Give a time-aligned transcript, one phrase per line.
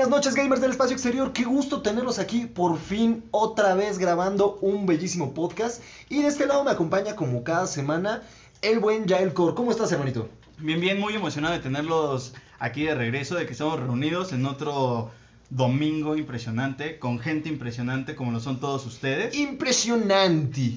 [0.00, 4.56] Buenas noches gamers del espacio exterior, qué gusto tenerlos aquí por fin otra vez grabando
[4.62, 8.22] un bellísimo podcast y de este lado me acompaña como cada semana
[8.62, 9.54] el buen Yael Cor.
[9.54, 10.30] ¿Cómo estás hermanito?
[10.56, 15.10] Bien, bien, muy emocionado de tenerlos aquí de regreso, de que estamos reunidos en otro
[15.50, 19.34] domingo impresionante, con gente impresionante como lo son todos ustedes.
[19.34, 20.76] Impresionante.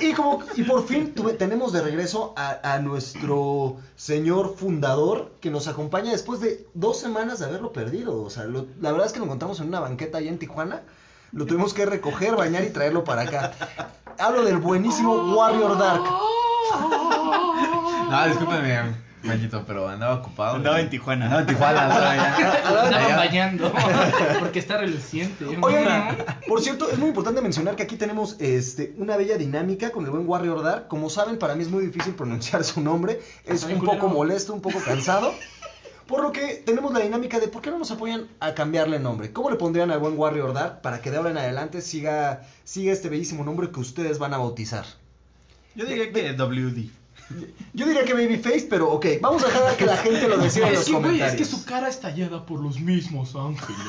[0.00, 5.50] Y, como, y por fin tuve- tenemos de regreso a, a nuestro señor fundador que
[5.50, 8.22] nos acompaña después de dos semanas de haberlo perdido.
[8.22, 10.82] O sea, lo- la verdad es que lo encontramos en una banqueta allá en Tijuana.
[11.32, 13.52] Lo tuvimos que recoger, bañar y traerlo para acá.
[14.18, 16.02] Hablo del buenísimo Warrior Dark.
[18.10, 18.94] No, discúlpeme,
[19.26, 20.56] Mayito, pero andaba ocupado.
[20.56, 21.24] Andaba en Tijuana.
[21.26, 22.54] Andaba en Tijuana, andaba allá.
[22.56, 23.16] Estaban Allá.
[23.16, 23.72] bañando.
[24.38, 25.44] Porque está reluciente.
[25.60, 26.16] Oigan,
[26.46, 30.10] por cierto, es muy importante mencionar que aquí tenemos este, una bella dinámica con el
[30.10, 30.88] buen Warrior Dark.
[30.88, 33.20] Como saben, para mí es muy difícil pronunciar su nombre.
[33.44, 35.34] Es un poco molesto, un poco cansado.
[36.06, 39.32] Por lo que tenemos la dinámica de por qué no nos apoyan a cambiarle nombre.
[39.32, 42.92] ¿Cómo le pondrían al buen Warrior Dark para que de ahora en adelante siga, siga
[42.92, 44.84] este bellísimo nombre que ustedes van a bautizar?
[45.74, 46.90] Yo diría que WD.
[47.72, 50.68] Yo diría que Babyface, pero ok, vamos a dejar a que la gente lo decida
[50.68, 51.30] en los que, comentarios.
[51.32, 53.76] es que su cara está tallada por los mismos ángeles.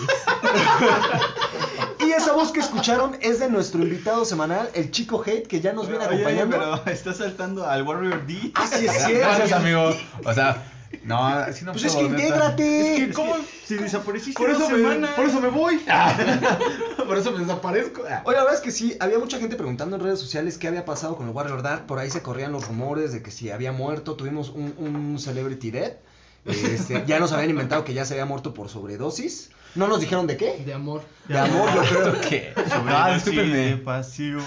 [2.00, 5.73] Y esa voz que escucharon es de nuestro invitado semanal, el chico Hate, que ya
[5.73, 6.58] nos viene Oye, acompañando.
[6.58, 8.52] pero está saltando al Warrior D.
[8.56, 9.28] Así es cierto.
[9.28, 9.94] Gracias, amigo.
[10.23, 10.64] O sea,
[11.03, 12.95] no, así no Pues es que intégrate.
[12.95, 13.35] Es que, ¿cómo?
[13.66, 15.77] Si desapareciste Por dos eso, me, por eso me voy.
[17.07, 18.03] por eso me desaparezco.
[18.09, 18.21] Ah.
[18.25, 20.85] Oye, la verdad es que sí, había mucha gente preguntando en redes sociales qué había
[20.85, 21.85] pasado con el Warrior Dark.
[21.85, 24.16] Por ahí se corrían los rumores de que si había muerto.
[24.16, 25.97] Tuvimos un, un Celebrity Death.
[26.45, 29.49] Este, ya nos habían inventado que ya se había muerto por sobredosis.
[29.75, 30.63] No nos dijeron de qué.
[30.65, 31.01] De amor.
[31.27, 32.21] De amor, yo creo.
[32.29, 32.53] ¿Qué?
[32.69, 34.41] Sobre Ah, pasión.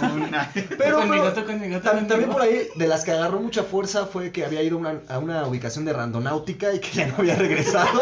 [0.78, 1.80] Pero, tú conmigo, tú tam- conmigo.
[1.80, 5.18] también por ahí, de las que agarró mucha fuerza fue que había ido una- a
[5.18, 8.00] una ubicación de randonáutica y que ya no había regresado.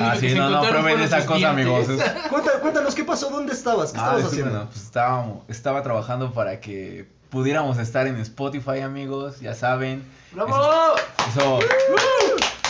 [0.00, 1.88] Ah, sí, no, no prueben esa cosa, amigos.
[1.88, 3.28] Es- Cuéntanos, cuéntanos, ¿qué pasó?
[3.30, 3.92] ¿Dónde estabas?
[3.92, 4.64] ¿Qué Ah, estabas disculpen, haciendo?
[4.64, 10.04] no, pues estábamos, estaba trabajando para que pudiéramos estar en Spotify, amigos, ya saben.
[10.32, 10.94] ¡Bravo!
[11.28, 11.58] Eso,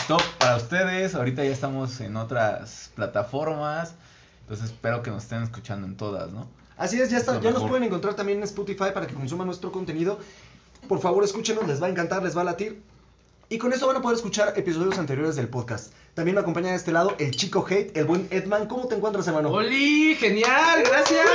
[0.03, 1.15] esto para ustedes.
[1.15, 3.95] Ahorita ya estamos en otras plataformas.
[4.41, 6.49] Entonces espero que nos estén escuchando en todas, ¿no?
[6.75, 9.71] Así es, ya, está, ya nos pueden encontrar también en Spotify para que consuman nuestro
[9.71, 10.19] contenido.
[10.89, 12.83] Por favor, escúchenos, les va a encantar, les va a latir.
[13.53, 15.93] Y con esto van a poder escuchar episodios anteriores del podcast.
[16.15, 18.65] También me acompaña de este lado el chico Hate, el buen Edman.
[18.65, 19.51] ¿Cómo te encuentras, hermano?
[19.51, 20.15] ¡Oli!
[20.15, 20.81] ¡Genial!
[20.83, 21.27] ¡Gracias!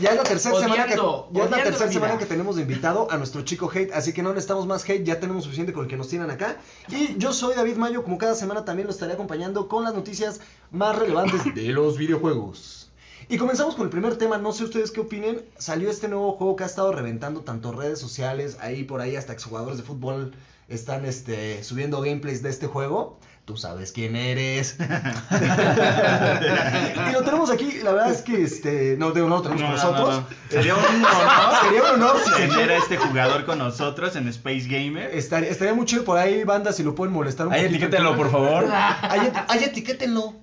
[0.00, 2.62] Ya es la tercera semana que, ya es la tercera la semana que tenemos de
[2.62, 5.84] invitado a nuestro chico Hate, así que no necesitamos más hate, ya tenemos suficiente con
[5.84, 6.56] el que nos tienen acá.
[6.88, 10.40] Y yo soy David Mayo, como cada semana también lo estaré acompañando con las noticias
[10.72, 12.89] más relevantes de los videojuegos.
[13.30, 16.56] Y comenzamos con el primer tema, no sé ustedes qué opinen, salió este nuevo juego
[16.56, 20.32] que ha estado reventando tanto redes sociales, ahí por ahí hasta exjugadores de fútbol
[20.68, 23.20] están este, subiendo gameplays de este juego.
[23.44, 24.76] Tú sabes quién eres.
[27.08, 29.60] y lo tenemos aquí, la verdad es que este, no, no lo tenemos No, con
[29.60, 30.08] no, no, nosotros.
[30.08, 30.26] no.
[30.50, 31.10] Sería un honor
[31.94, 35.10] Tener a este jugador con nosotros en Space Gamer.
[35.14, 37.84] Estaría, estaría muy chido por ahí, banda, si lo pueden molestar un Ahí poquito.
[37.86, 38.64] etiquétenlo, por favor.
[39.02, 40.34] Ahí, ahí etiquétenlo.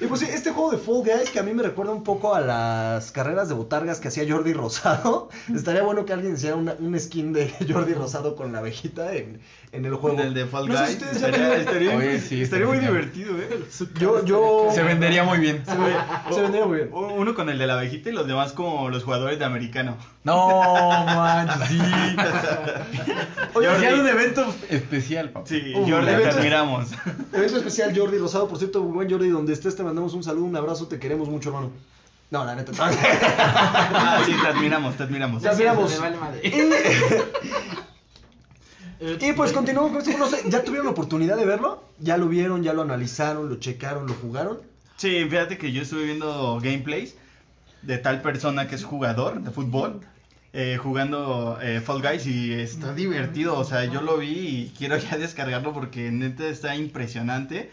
[0.00, 2.34] Y pues sí, este juego de Fall Guys que a mí me recuerda un poco
[2.34, 5.28] a las carreras de botargas que hacía Jordi Rosado.
[5.54, 9.40] Estaría bueno que alguien hiciera una- un skin de Jordi Rosado con la abejita en,
[9.72, 10.16] en el juego.
[10.16, 10.98] Del de Fall No sé Guys.
[10.98, 13.48] si estaría, estaría- Oye, sí, estaría muy divertido, ¿eh?
[13.98, 14.68] Yo, yo...
[14.74, 15.62] Se vendería muy bien.
[15.66, 16.90] Se, ve- se vendría muy bien.
[16.92, 19.96] Uno con el de la abejita y los demás como los jugadores de americano.
[20.22, 20.38] No,
[20.88, 21.78] manches, sí.
[23.54, 24.00] Oye, Jordi.
[24.00, 25.46] Un evento especial, papá.
[25.46, 26.88] Sí, Uh, Jordi, te admiramos.
[27.32, 28.48] Evento especial Jordi Rosado.
[28.48, 31.50] Por cierto, buen Jordi, donde estés te mandamos un saludo, un abrazo, te queremos mucho,
[31.50, 31.70] hermano.
[32.30, 32.72] No, la neta.
[32.78, 35.42] Ah, sí, te admiramos, te admiramos.
[35.42, 35.90] Ya miramos.
[35.90, 36.40] Me vale madre.
[39.20, 40.16] Y pues continuamos con esto.
[40.16, 41.82] No sé, ¿ya tuvieron la oportunidad de verlo?
[41.98, 44.58] ¿Ya lo vieron, ya lo analizaron, lo checaron, lo jugaron?
[44.96, 47.16] Sí, fíjate que yo estuve viendo gameplays
[47.82, 50.00] de tal persona que es jugador de fútbol.
[50.52, 54.28] Eh, jugando eh, Fall Guys y está divertido, o sea, yo lo vi
[54.66, 57.70] y quiero ya descargarlo porque neta está impresionante.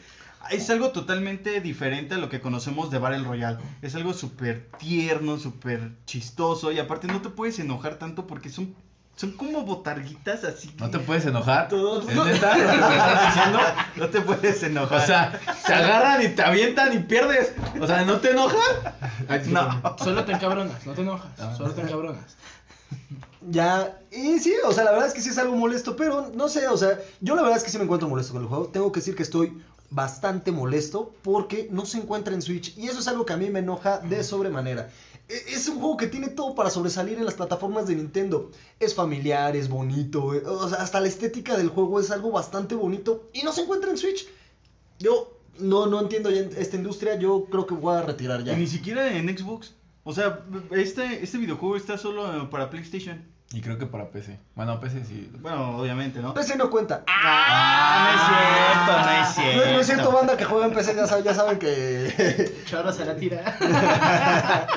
[0.52, 3.58] Es algo totalmente diferente a lo que conocemos de Battle Royale.
[3.82, 8.74] Es algo súper tierno, súper chistoso y aparte no te puedes enojar tanto porque son,
[9.18, 10.74] son como botarguitas así.
[10.80, 11.68] No te que- puedes enojar.
[11.68, 13.60] Todos- ¿Es neta lo que me estás diciendo?
[13.98, 15.02] No te puedes enojar.
[15.02, 17.54] O sea, se agarran y te avientan y pierdes.
[17.82, 18.94] O sea, ¿no te enojan?
[19.28, 19.98] Ay, no.
[19.98, 21.58] Solo te encabronas, no te enojas.
[21.58, 22.38] Solo te encabronas.
[23.50, 26.50] Ya, y sí, o sea, la verdad es que sí es algo molesto, pero no
[26.50, 28.68] sé, o sea, yo la verdad es que sí me encuentro molesto con el juego.
[28.68, 33.00] Tengo que decir que estoy bastante molesto porque no se encuentra en Switch y eso
[33.00, 34.90] es algo que a mí me enoja de sobremanera.
[35.30, 38.52] E- Es un juego que tiene todo para sobresalir en las plataformas de Nintendo.
[38.80, 42.76] Es familiar, es bonito, eh, o sea, hasta la estética del juego es algo bastante
[42.76, 44.28] bonito y no se encuentra en Switch.
[45.00, 48.54] Yo no, no entiendo esta industria, yo creo que voy a retirar ya.
[48.54, 49.74] Y ni siquiera en Xbox.
[50.08, 50.40] O sea,
[50.72, 53.26] este, este videojuego está solo para PlayStation.
[53.52, 54.40] Y creo que para PC.
[54.56, 55.30] Bueno, PC sí.
[55.42, 56.34] Bueno, obviamente, ¿no?
[56.34, 57.04] PC no cuenta.
[57.08, 59.72] Ah, no es cierto, no es No, cierto.
[59.74, 62.56] no es cierto, banda que juega en PC, ya saben, ya saben que...
[62.66, 63.58] Chorro se la tira.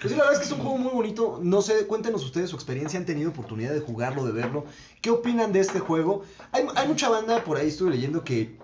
[0.00, 1.40] Pues sí, la verdad es que es un juego muy bonito.
[1.42, 4.64] No sé, cuéntenos ustedes su experiencia, han tenido oportunidad de jugarlo, de verlo.
[5.02, 6.22] ¿Qué opinan de este juego?
[6.52, 8.56] Hay, hay mucha banda por ahí, estuve leyendo que,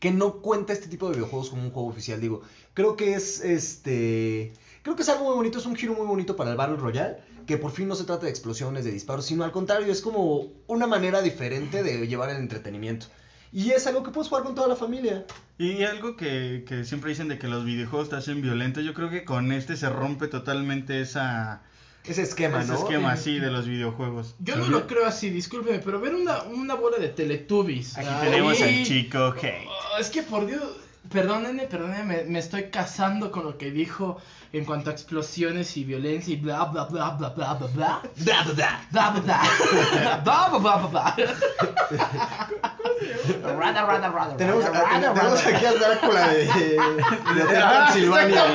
[0.00, 2.20] que no cuenta este tipo de videojuegos como un juego oficial.
[2.20, 2.42] Digo,
[2.74, 4.52] creo que es este.
[4.82, 7.18] Creo que es algo muy bonito, es un giro muy bonito para el Battle Royale.
[7.46, 10.48] Que por fin no se trata de explosiones, de disparos, sino al contrario, es como
[10.66, 13.06] una manera diferente de llevar el entretenimiento.
[13.52, 15.26] Y es algo que puedes jugar con toda la familia.
[15.58, 19.10] Y algo que, que siempre dicen de que los videojuegos te hacen violento, yo creo
[19.10, 21.62] que con este se rompe totalmente esa,
[22.04, 22.78] Ese esquema, ese ¿no?
[22.78, 24.34] esquema así de los videojuegos.
[24.40, 27.98] Yo no lo creo así, discúlpeme, pero ver una, una bola de Teletubbies.
[27.98, 29.66] Aquí tenemos al chico Hey.
[29.68, 30.62] Oh, es que por Dios,
[31.10, 34.18] perdónenme, perdónenme, me, me estoy casando con lo que dijo
[34.52, 38.02] en cuanto a explosiones y violencia y bla bla bla bla bla bla bla.
[38.16, 38.86] Da, da.
[38.90, 39.42] Bla bla bla.
[40.24, 41.14] Bla bla bla bla
[41.90, 42.50] bla.
[43.42, 45.56] Rada, rada, rada, Tenemos, rada, a- rada, tenemos rada.
[45.56, 48.44] aquí al Drácula de, de Transilvania.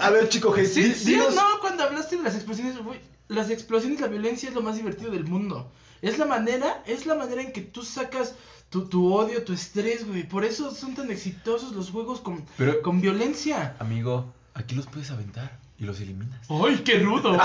[0.00, 1.24] A ver, chico, Hey, Sí, sí no,
[1.60, 5.24] cuando hablaste de las explosiones, güey, las explosiones, la violencia es lo más divertido del
[5.24, 5.70] mundo.
[6.02, 8.34] Es la manera, es la manera en que tú sacas
[8.68, 10.24] tu, tu odio, tu estrés, güey.
[10.28, 13.76] Por eso son tan exitosos los juegos con, Pero- con violencia.
[13.78, 16.38] Amigo, aquí los puedes aventar y los eliminas.
[16.48, 17.36] ¡Ay, qué rudo!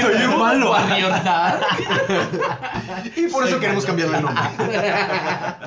[0.00, 0.70] soy ¡Qué un malo.
[0.70, 1.60] Warriordad.
[3.16, 3.86] Y por eso queremos malo.
[3.86, 4.44] cambiarle el nombre.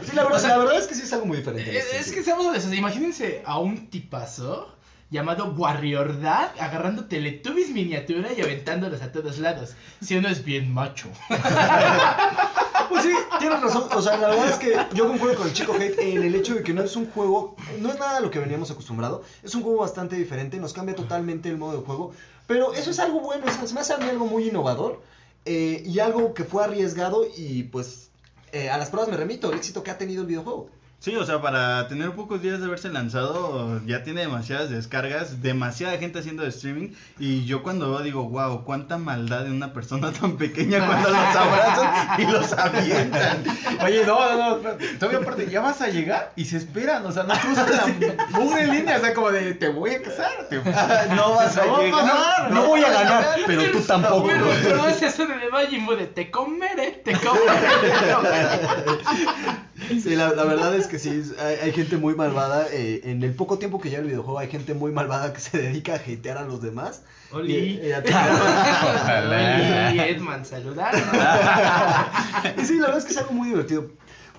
[0.06, 1.70] Sí, la verdad, la verdad es que sí es algo muy diferente.
[1.70, 4.74] en Es, que seamos honestos, imagínense a un tipazo
[5.10, 9.76] llamado Warriordad agarrando Teletubbies miniatura y aventándolos a todos lados.
[10.02, 11.10] Si uno es bien macho.
[12.90, 13.90] Pues sí, tienes razón.
[13.94, 16.56] O sea, la verdad es que yo concuerdo con el chico Hate en el hecho
[16.56, 19.24] de que no es un juego, no es nada a lo que veníamos acostumbrado.
[19.44, 22.12] Es un juego bastante diferente, nos cambia totalmente el modo de juego.
[22.48, 25.02] Pero eso es algo bueno, es más a mí algo muy innovador
[25.46, 28.10] eh, y algo que fue arriesgado y pues
[28.54, 30.70] eh, a las pruebas me remito, el éxito que ha tenido el videojuego.
[31.00, 35.96] Sí, o sea, para tener pocos días de haberse lanzado, ya tiene demasiadas descargas, demasiada
[36.00, 36.90] gente haciendo streaming.
[37.20, 41.18] Y yo cuando veo digo, wow, cuánta maldad en una persona tan pequeña cuando los
[41.20, 43.44] abrazan y los avientan.
[43.86, 44.70] Oye, no, no, no.
[45.00, 48.66] Todavía aparte, ya vas a llegar y se esperan, o sea, no cruzan la mugre
[48.66, 50.58] línea, o sea, como de, te voy a casar, te
[51.16, 52.02] No vas a No va a llegar.
[52.02, 54.22] pasar, No voy a ganar, pero tú tampoco.
[54.22, 59.58] Bueno, pero es eso de Majin de te comeré, te comeré, te comeré.
[59.88, 62.68] Sí, la, la verdad es que sí, hay, hay gente muy malvada.
[62.72, 65.58] eh, en el poco tiempo que lleva el videojuego, hay gente muy malvada que se
[65.58, 67.02] dedica a hatear a los demás.
[67.32, 67.54] Oli.
[67.56, 68.00] Y- y a.
[69.90, 70.94] Oli, Edman, saludar.
[72.58, 73.88] y sí, la verdad es que es algo muy divertido.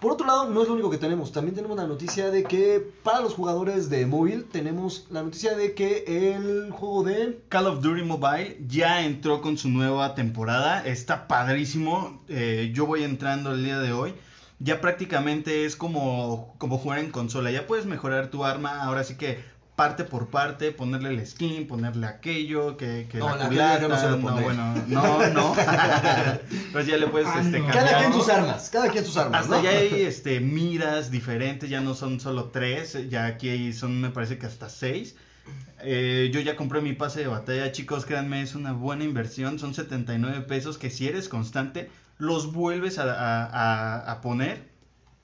[0.01, 1.33] Por otro lado, no es lo único que tenemos.
[1.33, 5.75] También tenemos la noticia de que para los jugadores de móvil, tenemos la noticia de
[5.75, 6.05] que
[6.37, 7.41] el juego de.
[7.49, 10.85] Call of Duty Mobile ya entró con su nueva temporada.
[10.87, 12.23] Está padrísimo.
[12.29, 14.15] Eh, yo voy entrando el día de hoy.
[14.61, 17.51] Ya prácticamente es como, como jugar en consola.
[17.51, 18.83] Ya puedes mejorar tu arma.
[18.83, 19.39] Ahora sí que
[19.77, 23.89] parte por parte, ponerle el skin, ponerle aquello, que, que No, la la culata, aquello
[23.89, 25.55] yo no se lo no, bueno, no, no.
[26.73, 27.67] pues ya le puedes Ah, este, no.
[27.67, 27.85] cambiar.
[27.87, 28.71] Cada quien sus armas.
[28.71, 29.43] Cada quien sus armas.
[29.43, 29.63] Hasta ¿no?
[29.63, 34.11] ya hay este, miras diferentes, ya no son solo tres, ya aquí hay- son me
[34.11, 35.15] parece que hasta seis.
[35.81, 39.75] Eh, yo ya compré mi pase de batalla, chicos, créanme, es una buena inversión, son
[39.75, 41.87] 79 pesos que si eres constante
[42.19, 44.68] los vuelves a, a- poner.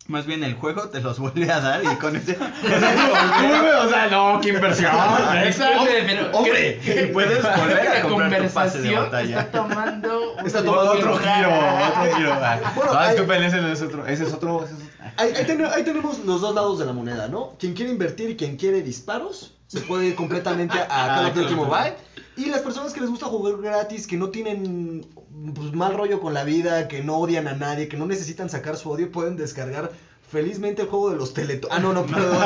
[0.06, 2.32] Más bien el juego te los vuelve a dar y con ese...
[2.38, 4.92] o sea, no, qué inversión.
[5.44, 6.80] Exacto, pero ¡Hombre!
[6.84, 9.40] Y puedes volver a la comprar tu pase de conversación batalla.
[9.40, 12.34] está tomando Está tomando Otro giro, otro giro.
[12.74, 15.12] Bueno, no, disculpen, ese es otro, ese es otro, ese es otro.
[15.16, 17.54] Ahí, ahí ten- ahí tenemos los dos lados de la moneda, ¿no?
[17.58, 21.54] Quien quiere invertir y quien quiere disparos se puede ir completamente a Call of Duty.
[21.54, 21.94] Mobile.
[22.36, 25.06] Y las personas que les gusta jugar gratis, que no tienen
[25.54, 28.76] pues, mal rollo con la vida, que no odian a nadie, que no necesitan sacar
[28.76, 29.92] su odio, pueden descargar
[30.34, 31.74] felizmente el juego de los Teletubbies.
[31.74, 32.36] Ah, no, no, perdón.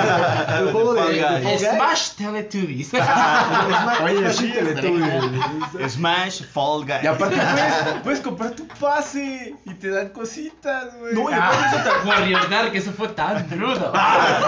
[0.58, 1.58] El juego de.
[1.58, 2.90] Smash Teletubbies.
[2.92, 5.92] Smash- Oye, Smash sí, Teletubbies.
[5.94, 7.02] Smash Fall Guys.
[7.02, 11.14] Y aparte puedes, puedes comprar tu pase y te dan cositas, güey.
[11.14, 13.92] No, y Ah, Warriordar, que eso fue tan rudo.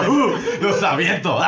[0.07, 1.39] uh, los aviento.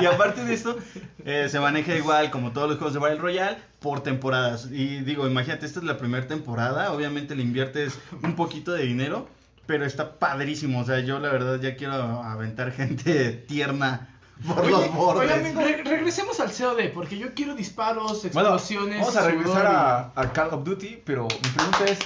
[0.00, 0.76] y aparte de esto,
[1.24, 4.68] eh, se maneja igual como todos los juegos de Battle Royale por temporadas.
[4.70, 6.92] Y digo, imagínate, esta es la primera temporada.
[6.92, 9.28] Obviamente le inviertes un poquito de dinero,
[9.66, 10.80] pero está padrísimo.
[10.80, 14.08] O sea, yo la verdad ya quiero aventar gente tierna.
[14.46, 15.54] Por los bordes.
[15.54, 18.98] Re- regresemos al COD, porque yo quiero disparos, Bueno, explosiones.
[18.98, 21.98] vamos a regresar a Call of Duty, pero mi pregunta es,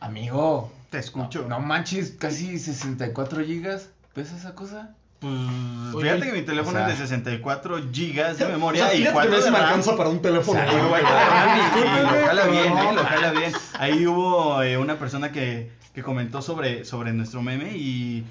[0.00, 1.44] Amigo, Te escucho.
[1.48, 3.88] no manches, casi 64 gigas.
[4.14, 4.94] ¿Pesa esa cosa?
[5.22, 8.86] Pues Oye, fíjate que mi teléfono o sea- es de 64 gigas de O memoria
[8.86, 10.60] sea, y fíjate que 4 no de se me alcanza para un teléfono.
[10.60, 11.02] O sea, güey.
[12.02, 13.04] lo jala bien, eh, lo no.
[13.04, 13.52] jala bien.
[13.78, 18.24] Ahí hubo eh, una persona que, que comentó sobre, sobre nuestro meme y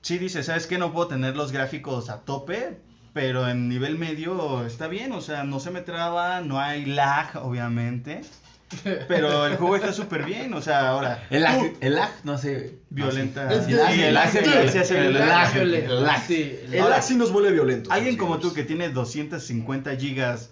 [0.00, 0.78] sí dice, ¿sabes qué?
[0.78, 2.78] No puedo tener los gráficos a tope,
[3.12, 7.36] pero en nivel medio está bien, o sea, no se me traba, no hay lag,
[7.44, 8.22] obviamente.
[9.08, 11.24] Pero el juego está súper bien, o sea, ahora...
[11.30, 12.78] El lag, tú, el lag, no sé.
[12.90, 13.52] Violenta.
[13.52, 14.38] Es- Sí, es- el lag se
[14.80, 15.52] hace el el lag.
[16.26, 17.92] sí, el El sí nos vuelve violentos.
[17.92, 20.50] Alguien como tú que tiene 250 gigas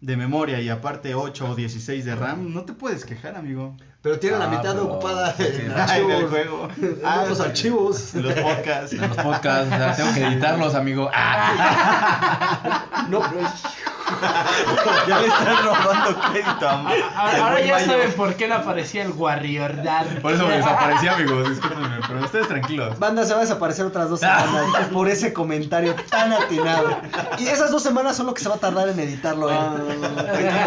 [0.00, 3.76] de memoria y aparte 8 o 16 de RAM, no te puedes quejar, amigo.
[4.02, 6.12] Pero tiene la Ah, mitad pero- ocupada en archivos.
[6.12, 6.68] del juego.
[6.82, 8.14] En otros archivos.
[8.14, 8.92] En los podcasts.
[8.92, 11.10] En los podcasts, o sea, tengo que editarlos, amigo.
[11.14, 13.64] Ah, No, pero es-
[15.08, 16.72] ya le están robando crédito a
[17.16, 20.06] Ahora, ahora ya saben por qué le aparecía el Warrior Dad.
[20.20, 21.48] por eso me desaparecí, amigos.
[21.48, 22.98] Discúlpenme, pero ustedes tranquilos.
[22.98, 26.98] Banda se va a desaparecer otras dos semanas por ese comentario tan atinado.
[27.38, 29.50] Y esas dos semanas son lo que se va a tardar en editarlo.
[29.50, 29.56] ¿eh?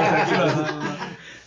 [0.09, 0.51] Tranquilos,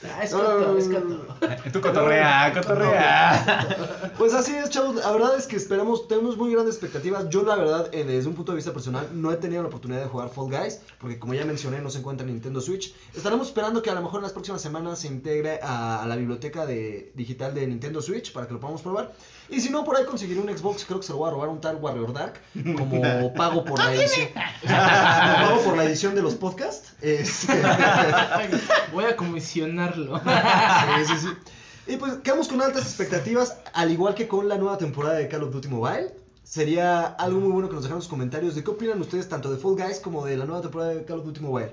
[0.02, 1.26] Ah, es coto, es coto.
[1.72, 4.12] Tú cotorrea, cotorrea.
[4.16, 4.96] Pues así es, chavos.
[4.96, 7.28] La verdad es que esperamos, tenemos muy grandes expectativas.
[7.28, 10.00] Yo, la verdad, eh, desde un punto de vista personal, no he tenido la oportunidad
[10.00, 12.94] de jugar Fall Guys, porque como ya mencioné, no se encuentra en Nintendo Switch.
[13.14, 16.16] Estaremos esperando que a lo mejor en las próximas semanas se integre a, a la
[16.16, 19.12] biblioteca de, digital de Nintendo Switch para que lo podamos probar.
[19.50, 21.48] Y si no, por ahí conseguiré un Xbox, creo que se lo voy a robar
[21.48, 22.34] un tal Warrior Dark,
[22.76, 24.28] como pago por la edición.
[24.32, 26.92] como pago por la edición de los podcasts.
[27.00, 27.52] Este,
[28.92, 30.18] Voy a comisionarlo.
[30.18, 31.28] Sí, sí, sí.
[31.92, 35.42] Y pues quedamos con altas expectativas, al igual que con la nueva temporada de Call
[35.42, 36.14] of Duty Mobile.
[36.44, 39.56] Sería algo muy bueno que nos dejaran sus comentarios de qué opinan ustedes tanto de
[39.56, 41.72] Fall Guys como de la nueva temporada de Call of Duty Mobile.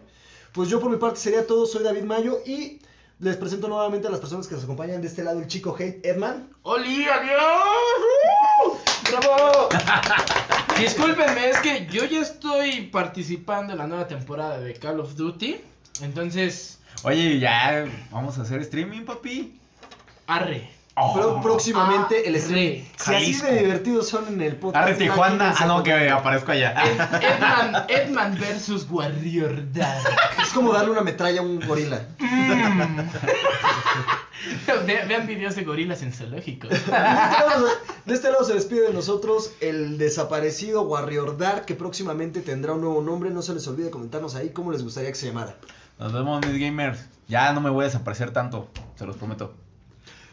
[0.53, 2.79] Pues yo por mi parte sería todo, soy David Mayo y
[3.19, 6.05] les presento nuevamente a las personas que nos acompañan de este lado, el chico Hate
[6.05, 6.49] Edman.
[6.63, 8.77] ¡Oli, adiós!
[9.09, 9.69] ¡Bravo!
[10.79, 15.59] Discúlpenme, es que yo ya estoy participando en la nueva temporada de Call of Duty.
[16.01, 19.59] Entonces, Oye, ya vamos a hacer streaming, papi.
[20.27, 20.69] arre.
[21.13, 22.73] Pero próximamente el Ah, stream.
[22.73, 22.87] sí.
[22.97, 24.83] Si así de divertidos son en el podcast.
[24.83, 25.53] Arre Tijuana.
[25.57, 26.73] Ah, no, que aparezco allá.
[26.83, 30.01] Ed- Edman, Edman versus Warrior Dad.
[30.41, 32.01] Es como darle una metralla a un gorila.
[34.85, 36.69] Ve- vean videos de gorilas en zoológicos.
[36.69, 37.67] De este lado-
[38.05, 42.81] de este lado se despide de nosotros el desaparecido Warrior Dark, que próximamente tendrá un
[42.81, 43.29] nuevo nombre.
[43.29, 45.55] No se les olvide comentarnos ahí cómo les gustaría que se llamara.
[45.99, 46.99] Nos vemos, mis gamers.
[47.27, 49.53] Ya no me voy a desaparecer tanto, se los prometo.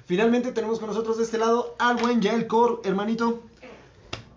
[0.07, 3.43] Finalmente tenemos con nosotros de este lado al buen Yael Core, hermanito.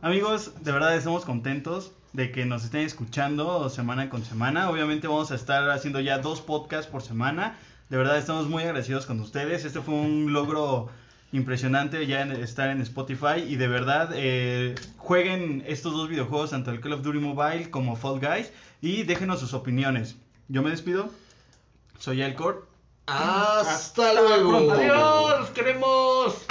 [0.02, 4.70] Amigos, de verdad estamos contentos de que nos estén escuchando semana con semana.
[4.70, 7.58] Obviamente vamos a estar haciendo ya dos podcasts por semana.
[7.90, 9.66] De verdad estamos muy agradecidos con ustedes.
[9.66, 10.90] Este fue un logro
[11.34, 16.80] impresionante ya estar en Spotify y de verdad eh, jueguen estos dos videojuegos, tanto el
[16.80, 20.16] Call of Duty Mobile como Fall Guys y déjenos sus opiniones.
[20.48, 21.10] Yo me despido.
[22.00, 22.77] Soy Elcor.
[23.08, 24.50] Hasta Hasta luego.
[24.50, 24.74] pronto.
[24.74, 26.48] Adiós, queremos.